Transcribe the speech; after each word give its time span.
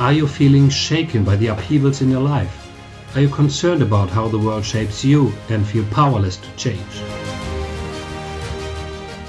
Are 0.00 0.14
you 0.14 0.26
feeling 0.26 0.70
shaken 0.70 1.24
by 1.24 1.36
the 1.36 1.48
upheavals 1.48 2.00
in 2.00 2.08
your 2.08 2.22
life? 2.22 2.70
Are 3.14 3.20
you 3.20 3.28
concerned 3.28 3.82
about 3.82 4.08
how 4.08 4.28
the 4.28 4.38
world 4.38 4.64
shapes 4.64 5.04
you 5.04 5.30
and 5.50 5.66
feel 5.66 5.84
powerless 5.90 6.38
to 6.38 6.48
change? 6.56 7.02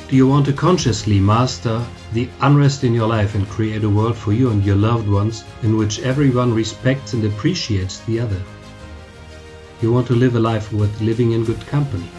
Do 0.07 0.15
you 0.15 0.25
want 0.29 0.45
to 0.45 0.53
consciously 0.53 1.19
master 1.19 1.85
the 2.13 2.29
unrest 2.39 2.85
in 2.85 2.93
your 2.93 3.09
life 3.09 3.35
and 3.35 3.49
create 3.49 3.83
a 3.83 3.89
world 3.89 4.15
for 4.15 4.31
you 4.31 4.49
and 4.49 4.63
your 4.63 4.77
loved 4.77 5.09
ones 5.09 5.43
in 5.61 5.75
which 5.75 5.99
everyone 5.99 6.53
respects 6.53 7.11
and 7.11 7.25
appreciates 7.25 7.99
the 8.05 8.21
other? 8.21 8.41
You 9.81 9.91
want 9.91 10.07
to 10.07 10.15
live 10.15 10.37
a 10.37 10.39
life 10.39 10.71
worth 10.71 11.01
living 11.01 11.33
in 11.33 11.43
good 11.43 11.67
company. 11.67 12.09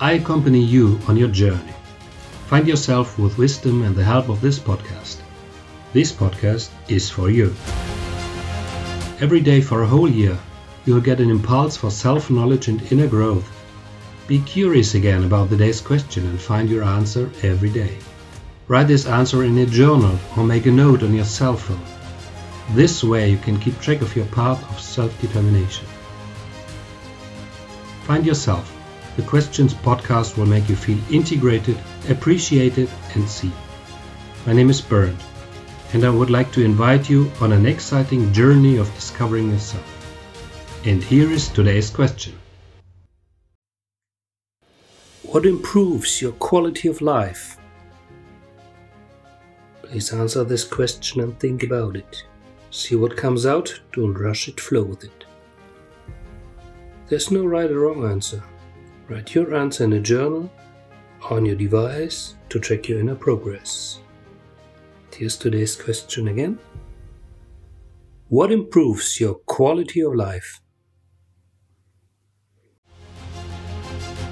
I 0.00 0.18
accompany 0.20 0.60
you 0.60 0.98
on 1.06 1.16
your 1.16 1.28
journey. 1.28 1.74
Find 2.48 2.66
yourself 2.66 3.16
with 3.16 3.38
wisdom 3.38 3.82
and 3.84 3.94
the 3.94 4.02
help 4.02 4.28
of 4.28 4.40
this 4.40 4.58
podcast. 4.58 5.18
This 5.96 6.12
podcast 6.12 6.68
is 6.88 7.08
for 7.08 7.30
you. 7.30 7.54
Every 9.18 9.40
day 9.40 9.62
for 9.62 9.80
a 9.82 9.86
whole 9.86 10.10
year, 10.10 10.38
you'll 10.84 11.00
get 11.00 11.20
an 11.20 11.30
impulse 11.30 11.78
for 11.78 11.90
self 11.90 12.28
knowledge 12.28 12.68
and 12.68 12.82
inner 12.92 13.06
growth. 13.06 13.50
Be 14.26 14.40
curious 14.40 14.94
again 14.94 15.24
about 15.24 15.48
the 15.48 15.56
day's 15.56 15.80
question 15.80 16.26
and 16.26 16.38
find 16.38 16.68
your 16.68 16.84
answer 16.84 17.30
every 17.42 17.70
day. 17.70 17.96
Write 18.68 18.88
this 18.88 19.06
answer 19.06 19.42
in 19.42 19.56
a 19.56 19.64
journal 19.64 20.18
or 20.36 20.44
make 20.44 20.66
a 20.66 20.70
note 20.70 21.02
on 21.02 21.14
your 21.14 21.24
cell 21.24 21.56
phone. 21.56 21.86
This 22.76 23.02
way 23.02 23.30
you 23.30 23.38
can 23.38 23.58
keep 23.58 23.80
track 23.80 24.02
of 24.02 24.14
your 24.14 24.26
path 24.26 24.60
of 24.70 24.78
self 24.78 25.18
determination. 25.22 25.86
Find 28.02 28.26
yourself. 28.26 28.70
The 29.16 29.22
Questions 29.22 29.72
podcast 29.72 30.36
will 30.36 30.44
make 30.44 30.68
you 30.68 30.76
feel 30.76 30.98
integrated, 31.10 31.78
appreciated, 32.10 32.90
and 33.14 33.26
seen. 33.26 33.54
My 34.44 34.52
name 34.52 34.68
is 34.68 34.82
Bernd 34.82 35.16
and 35.96 36.04
I 36.04 36.10
would 36.10 36.28
like 36.28 36.52
to 36.52 36.62
invite 36.62 37.08
you 37.08 37.32
on 37.40 37.52
an 37.52 37.64
exciting 37.64 38.30
journey 38.30 38.76
of 38.76 38.94
discovering 38.94 39.50
yourself. 39.50 39.88
And 40.84 41.02
here 41.02 41.32
is 41.32 41.48
today's 41.48 41.88
question 41.88 42.38
What 45.22 45.46
improves 45.46 46.20
your 46.20 46.32
quality 46.32 46.88
of 46.88 47.00
life? 47.00 47.56
Please 49.84 50.12
answer 50.12 50.44
this 50.44 50.64
question 50.64 51.22
and 51.22 51.40
think 51.40 51.62
about 51.62 51.96
it. 51.96 52.24
See 52.70 52.94
what 52.94 53.16
comes 53.16 53.46
out, 53.46 53.80
don't 53.94 54.18
rush 54.18 54.48
it, 54.48 54.60
flow 54.60 54.82
with 54.82 55.02
it. 55.02 55.24
There's 57.08 57.30
no 57.30 57.46
right 57.46 57.70
or 57.70 57.80
wrong 57.80 58.04
answer. 58.04 58.42
Write 59.08 59.34
your 59.34 59.54
answer 59.54 59.84
in 59.84 59.94
a 59.94 60.00
journal 60.00 60.52
on 61.30 61.46
your 61.46 61.56
device 61.56 62.34
to 62.50 62.60
track 62.60 62.86
your 62.86 63.00
inner 63.00 63.14
progress. 63.14 64.00
Here's 65.16 65.38
today's 65.38 65.74
question 65.74 66.28
again. 66.28 66.58
What 68.28 68.52
improves 68.52 69.18
your 69.18 69.36
quality 69.36 70.02
of 70.02 70.14
life? 70.14 70.60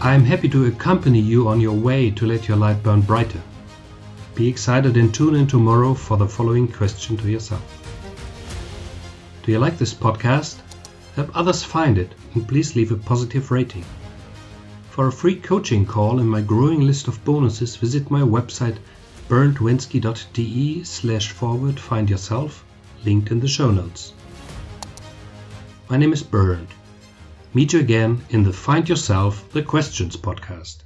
I 0.02 0.12
am 0.12 0.24
happy 0.24 0.50
to 0.50 0.66
accompany 0.66 1.20
you 1.20 1.48
on 1.48 1.62
your 1.62 1.72
way 1.72 2.10
to 2.10 2.26
let 2.26 2.48
your 2.48 2.58
light 2.58 2.82
burn 2.82 3.00
brighter. 3.00 3.40
Be 4.34 4.46
excited 4.46 4.98
and 4.98 5.14
tune 5.14 5.34
in 5.36 5.46
tomorrow 5.46 5.94
for 5.94 6.18
the 6.18 6.28
following 6.28 6.68
question 6.68 7.16
to 7.16 7.30
yourself. 7.30 7.64
Do 9.42 9.52
you 9.52 9.58
like 9.58 9.78
this 9.78 9.94
podcast? 9.94 10.60
Help 11.16 11.34
others 11.34 11.62
find 11.62 11.96
it 11.96 12.14
and 12.34 12.46
please 12.46 12.76
leave 12.76 12.92
a 12.92 12.96
positive 12.96 13.50
rating. 13.50 13.86
For 14.90 15.06
a 15.06 15.12
free 15.12 15.36
coaching 15.36 15.86
call 15.86 16.18
and 16.18 16.28
my 16.28 16.42
growing 16.42 16.82
list 16.82 17.08
of 17.08 17.24
bonuses, 17.24 17.74
visit 17.76 18.10
my 18.10 18.20
website 18.20 18.76
berndwenske.de 19.28 20.84
slash 20.84 21.32
forward 21.32 21.80
find 21.80 22.10
yourself, 22.10 22.64
linked 23.04 23.30
in 23.30 23.40
the 23.40 23.48
show 23.48 23.70
notes. 23.70 24.12
My 25.88 25.96
name 25.96 26.12
is 26.12 26.22
Bernd. 26.22 26.68
Meet 27.54 27.72
you 27.72 27.80
again 27.80 28.22
in 28.30 28.42
the 28.42 28.52
Find 28.52 28.88
Yourself 28.88 29.50
the 29.52 29.62
Questions 29.62 30.16
podcast. 30.16 30.84